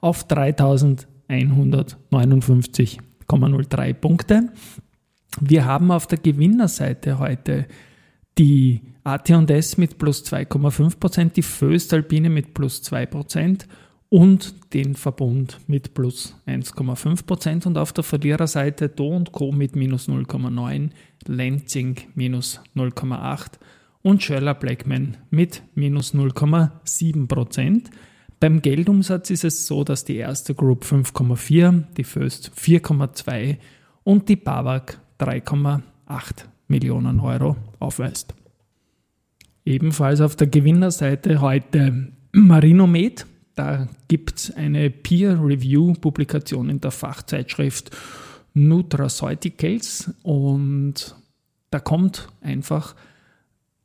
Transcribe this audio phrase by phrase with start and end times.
[0.00, 4.50] auf 3159 8,03 Punkte.
[5.40, 7.66] Wir haben auf der Gewinnerseite heute
[8.38, 13.66] die AT&S mit plus 2,5%, die Föstalpine mit plus 2%
[14.08, 19.52] und den Verbund mit plus 1,5% und auf der Verliererseite Do und Co.
[19.52, 20.90] mit minus 0,9,
[21.26, 23.58] Lenzing minus 0,8%
[24.02, 27.82] und Schöller Blackman mit minus 0,7%.
[28.38, 33.58] Beim Geldumsatz ist es so, dass die erste Group 5,4, die First 4,2
[34.02, 35.82] und die BAWAG 3,8
[36.68, 38.34] Millionen Euro aufweist.
[39.64, 43.26] Ebenfalls auf der Gewinnerseite heute Marinomed.
[43.54, 47.90] Da gibt es eine Peer-Review-Publikation in der Fachzeitschrift
[48.54, 51.14] Nutraceuticals und
[51.70, 52.96] da kommt einfach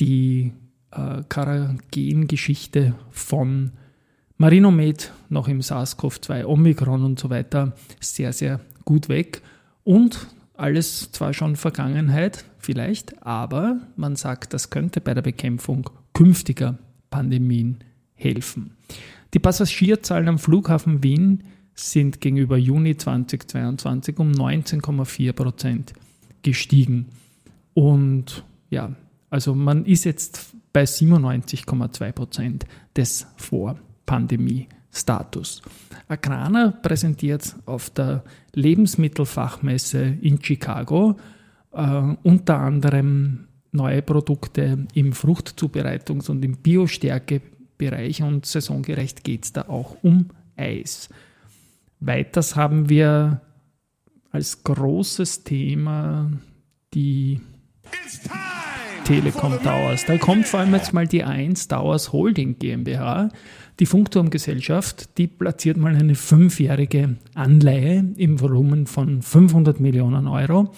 [0.00, 0.52] die
[0.92, 3.72] äh, Karagen-Geschichte von
[4.38, 9.42] Marinomed noch im SARS-CoV-2, Omikron und so weiter sehr, sehr gut weg.
[9.84, 16.78] Und alles zwar schon Vergangenheit vielleicht, aber man sagt, das könnte bei der Bekämpfung künftiger
[17.10, 17.78] Pandemien
[18.14, 18.76] helfen.
[19.34, 21.44] Die Passagierzahlen am Flughafen Wien
[21.74, 25.92] sind gegenüber Juni 2022 um 19,4 Prozent
[26.42, 27.06] gestiegen.
[27.74, 28.94] Und ja,
[29.28, 35.62] also man ist jetzt bei 97,2 Prozent des Vor Pandemie-Status.
[36.08, 38.22] Agrana präsentiert auf der
[38.54, 41.16] Lebensmittelfachmesse in Chicago
[41.72, 49.62] äh, unter anderem neue Produkte im Fruchtzubereitungs- und im Biostärkebereich und saisongerecht geht es da
[49.68, 51.08] auch um Eis.
[52.00, 53.40] Weiters haben wir
[54.30, 56.30] als großes Thema
[56.94, 57.40] die
[59.06, 60.04] Telekom Towers.
[60.04, 63.28] Da kommt vor allem jetzt mal die 1 Towers Holding GmbH.
[63.78, 70.72] Die Funkturmgesellschaft, die platziert mal eine fünfjährige Anleihe im Volumen von 500 Millionen Euro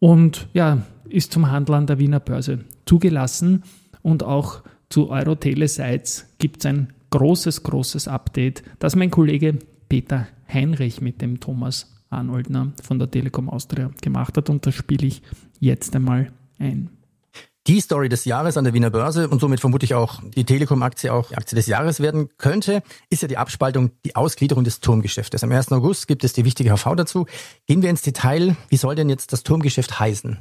[0.00, 3.62] und ja, ist zum Handel an der Wiener Börse zugelassen
[4.02, 11.00] und auch zu Eurotele-Sites gibt es ein großes, großes Update, das mein Kollege Peter Heinrich
[11.00, 15.22] mit dem Thomas Arnoldner von der Telekom Austria gemacht hat und das spiele ich
[15.58, 16.90] jetzt einmal ein
[17.66, 21.32] die Story des Jahres an der Wiener Börse und somit vermutlich auch die Telekom-Aktie auch
[21.32, 25.42] Aktie des Jahres werden könnte, ist ja die Abspaltung, die Ausgliederung des Turmgeschäftes.
[25.42, 25.72] Am 1.
[25.72, 27.26] August gibt es die wichtige HV dazu.
[27.66, 28.56] Gehen wir ins Detail.
[28.68, 30.38] Wie soll denn jetzt das Turmgeschäft heißen?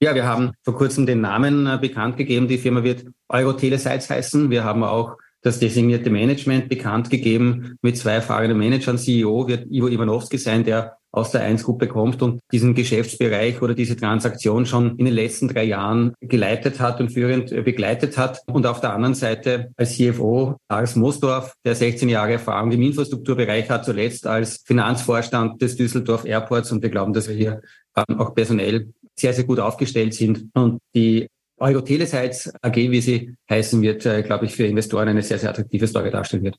[0.00, 2.46] Ja, wir haben vor kurzem den Namen äh, bekannt gegeben.
[2.46, 4.48] Die Firma wird Euro-Telesites heißen.
[4.48, 8.98] Wir haben auch das designierte Management bekannt gegeben mit zwei erfahrenen Managern.
[8.98, 13.96] CEO wird Ivo Ivanowski sein, der aus der 1-Gruppe kommt und diesen Geschäftsbereich oder diese
[13.96, 18.42] Transaktion schon in den letzten drei Jahren geleitet hat und führend begleitet hat.
[18.46, 23.68] Und auf der anderen Seite als CFO Lars Moosdorf, der 16 Jahre Erfahrung im Infrastrukturbereich
[23.70, 26.72] hat, zuletzt als Finanzvorstand des Düsseldorf Airports.
[26.72, 27.60] Und wir glauben, dass wir hier
[27.96, 28.88] ähm, auch personell
[29.18, 30.48] sehr, sehr gut aufgestellt sind.
[30.54, 31.28] Und die
[31.58, 35.50] Euro Telesites AG, wie sie heißen wird, äh, glaube ich, für Investoren eine sehr, sehr
[35.50, 36.56] attraktive Story darstellen wird.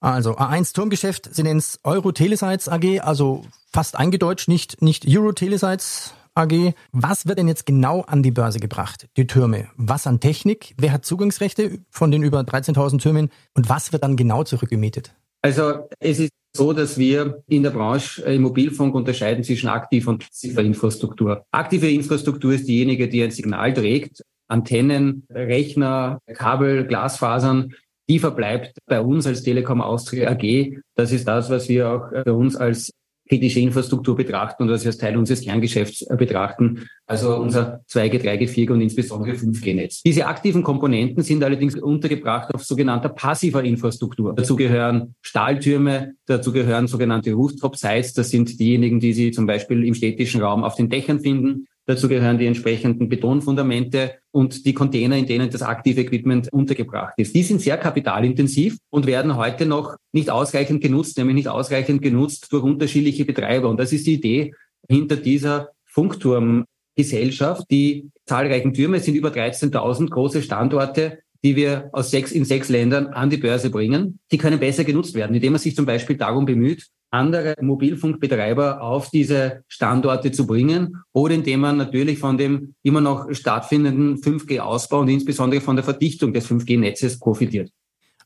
[0.00, 5.32] Also A1 Turmgeschäft, Sie nennen es Euro Telesites AG, also fast eingedeutscht, nicht, nicht Euro
[5.32, 6.74] Telesites AG.
[6.92, 9.08] Was wird denn jetzt genau an die Börse gebracht?
[9.16, 9.68] Die Türme.
[9.76, 10.74] Was an Technik?
[10.76, 13.30] Wer hat Zugangsrechte von den über 13.000 Türmen?
[13.54, 15.14] Und was wird dann genau zurückgemietet?
[15.42, 20.26] Also es ist so, dass wir in der Branche im Mobilfunk unterscheiden zwischen aktiver und
[20.26, 21.44] passiver Infrastruktur.
[21.52, 27.74] Aktive Infrastruktur ist diejenige, die ein Signal trägt, Antennen, Rechner, Kabel, Glasfasern.
[28.08, 30.78] Die verbleibt bei uns als Telekom Austria AG.
[30.94, 32.92] Das ist das, was wir auch bei uns als
[33.28, 38.22] kritische Infrastruktur betrachten und was wir als Teil unseres Kerngeschäfts äh, betrachten, also unser 2G,
[38.22, 40.02] 3G, 4G und insbesondere 5G-Netz.
[40.02, 44.34] Diese aktiven Komponenten sind allerdings untergebracht auf sogenannter passiver Infrastruktur.
[44.34, 49.94] Dazu gehören Stahltürme, dazu gehören sogenannte Rooftop-Sites, das sind diejenigen, die Sie zum Beispiel im
[49.94, 51.66] städtischen Raum auf den Dächern finden.
[51.86, 57.34] Dazu gehören die entsprechenden Betonfundamente und die Container, in denen das aktive Equipment untergebracht ist.
[57.34, 62.48] Die sind sehr kapitalintensiv und werden heute noch nicht ausreichend genutzt, nämlich nicht ausreichend genutzt
[62.50, 63.68] durch unterschiedliche Betreiber.
[63.68, 64.52] Und das ist die Idee
[64.88, 67.70] hinter dieser Funkturmgesellschaft.
[67.70, 73.06] Die zahlreichen Türme sind über 13.000 große Standorte die wir aus sechs, in sechs Ländern
[73.08, 76.44] an die Börse bringen, die können besser genutzt werden, indem man sich zum Beispiel darum
[76.44, 83.00] bemüht, andere Mobilfunkbetreiber auf diese Standorte zu bringen oder indem man natürlich von dem immer
[83.00, 87.70] noch stattfindenden 5G-Ausbau und insbesondere von der Verdichtung des 5G-Netzes profitiert.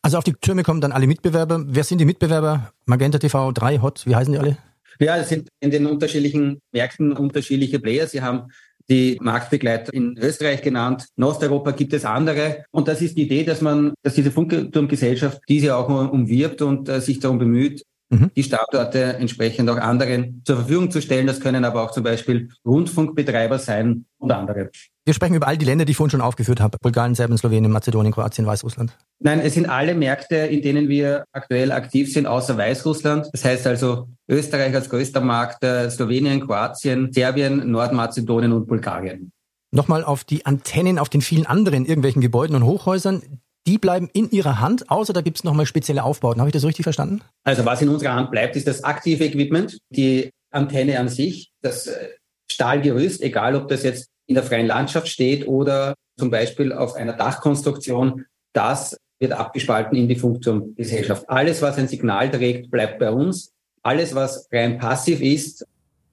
[0.02, 1.64] Also auf die Türme kommen dann alle Mitbewerber.
[1.66, 2.72] Wer sind die Mitbewerber?
[2.86, 4.56] Magenta TV, 3, Hot, wie heißen die alle?
[4.98, 8.06] Ja, es sind in den unterschiedlichen Märkten unterschiedliche Player.
[8.06, 8.50] Sie haben
[8.90, 11.06] die Marktbegleiter in Österreich genannt.
[11.16, 12.64] In Osteuropa gibt es andere.
[12.70, 17.00] Und das ist die Idee, dass man, dass diese Funkturmgesellschaft diese auch umwirbt und äh,
[17.00, 18.30] sich darum bemüht, mhm.
[18.36, 21.26] die Standorte entsprechend auch anderen zur Verfügung zu stellen.
[21.26, 24.70] Das können aber auch zum Beispiel Rundfunkbetreiber sein und andere.
[25.06, 26.76] Wir sprechen über all die Länder, die ich vorhin schon aufgeführt habe.
[26.80, 28.96] Bulgarien, Serbien, Slowenien, Mazedonien, Kroatien, Weißrussland.
[29.18, 33.28] Nein, es sind alle Märkte, in denen wir aktuell aktiv sind, außer Weißrussland.
[33.32, 39.32] Das heißt also Österreich als größter Markt, äh, Slowenien, Kroatien, Serbien, Nordmazedonien und Bulgarien.
[39.72, 44.30] Nochmal auf die Antennen auf den vielen anderen irgendwelchen Gebäuden und Hochhäusern die bleiben in
[44.30, 46.40] ihrer Hand, außer da gibt es nochmal spezielle Aufbauten.
[46.40, 47.20] Habe ich das richtig verstanden?
[47.44, 51.86] Also was in unserer Hand bleibt, ist das aktive Equipment, die Antenne an sich, das
[51.86, 52.08] äh,
[52.50, 57.12] Stahlgerüst, egal ob das jetzt in der freien Landschaft steht oder zum Beispiel auf einer
[57.12, 61.28] Dachkonstruktion, das wird abgespalten in die Funktiongesellschaft.
[61.28, 63.52] Alles, was ein Signal trägt, bleibt bei uns.
[63.82, 65.66] Alles, was rein passiv ist,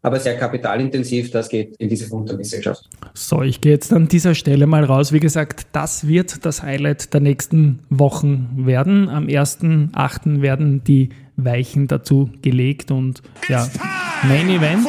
[0.07, 2.89] aber sehr kapitalintensiv, das geht in diese Untergesellschaft.
[3.13, 5.11] So, ich gehe jetzt an dieser Stelle mal raus.
[5.11, 9.09] Wie gesagt, das wird das Highlight der nächsten Wochen werden.
[9.09, 10.41] Am 1.8.
[10.41, 13.67] werden die Weichen dazu gelegt und ja,
[14.23, 14.87] Main Event.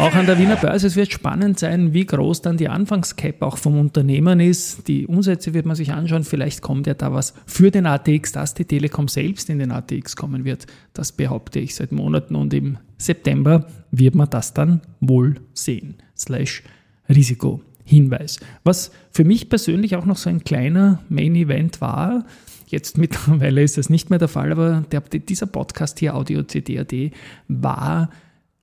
[0.00, 3.58] Auch an der Wiener Börse, es wird spannend sein, wie groß dann die Anfangscap auch
[3.58, 4.88] vom Unternehmen ist.
[4.88, 6.24] Die Umsätze wird man sich anschauen.
[6.24, 10.16] Vielleicht kommt ja da was für den ATX, dass die Telekom selbst in den ATX
[10.16, 10.66] kommen wird.
[10.94, 15.96] Das behaupte ich seit Monaten und im September wird man das dann wohl sehen.
[16.16, 16.62] Slash
[17.10, 17.60] Risiko.
[17.84, 18.40] Hinweis.
[18.64, 22.24] Was für mich persönlich auch noch so ein kleiner Main Event war,
[22.68, 27.12] Jetzt mittlerweile ist das nicht mehr der Fall, aber der, dieser Podcast hier, Audio CD.at,
[27.48, 28.10] war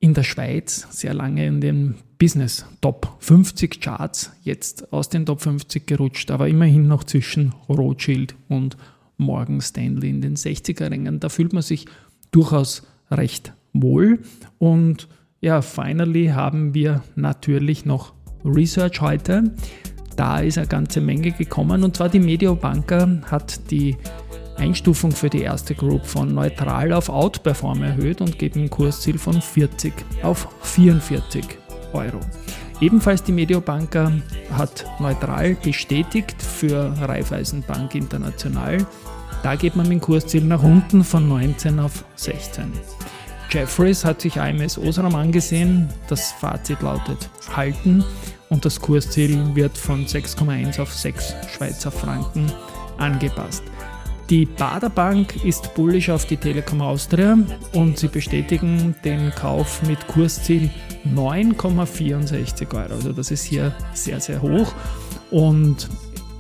[0.08, 5.42] in der Schweiz sehr lange in den Business Top 50 Charts, jetzt aus den Top
[5.42, 8.78] 50 gerutscht, aber immerhin noch zwischen Rothschild und
[9.18, 11.20] Morgan Stanley in den 60er Rängen.
[11.20, 11.88] Da fühlt man sich
[12.32, 14.20] durchaus recht wohl.
[14.60, 15.10] Und
[15.42, 18.14] ja, finally haben wir natürlich noch
[18.46, 19.52] Research heute.
[20.16, 23.98] Da ist eine ganze Menge gekommen und zwar die Mediobanker hat die
[24.58, 29.42] Einstufung für die erste Group von neutral auf Outperform erhöht und geht ein Kursziel von
[29.42, 31.46] 40 auf 44
[31.94, 32.20] Euro.
[32.80, 34.12] Ebenfalls die Mediobanker
[34.52, 38.86] hat neutral bestätigt für Raiffeisenbank International.
[39.44, 42.72] Da geht man mit dem Kursziel nach unten von 19 auf 16.
[43.50, 45.90] Jeffries hat sich AMS Osram angesehen.
[46.10, 48.04] Das Fazit lautet halten
[48.50, 52.52] und das Kursziel wird von 6,1 auf 6 Schweizer Franken
[52.98, 53.64] angepasst.
[54.30, 57.38] Die Baderbank ist bullisch auf die Telekom Austria
[57.72, 60.70] und sie bestätigen den Kauf mit Kursziel
[61.06, 62.94] 9,64 Euro.
[62.94, 64.74] Also das ist hier sehr, sehr hoch.
[65.32, 65.88] Und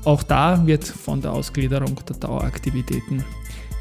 [0.03, 3.23] auch da wird von der Ausgliederung der Daueraktivitäten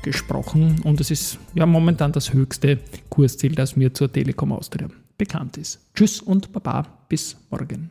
[0.04, 0.80] gesprochen.
[0.84, 2.78] Und es ist ja momentan das höchste
[3.10, 4.86] Kursziel, das mir zur Telekom Austria
[5.18, 5.80] bekannt ist.
[5.96, 7.90] Tschüss und Baba, bis morgen.